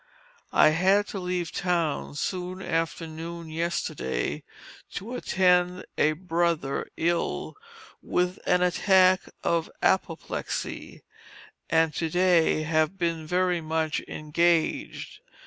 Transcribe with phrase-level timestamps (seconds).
[0.55, 4.43] I had to leave town soon after noon yesterday
[4.93, 7.53] to attend a brother ill
[8.01, 11.03] with an attack of apoplexy,
[11.69, 15.19] and to day I have been very much engaged.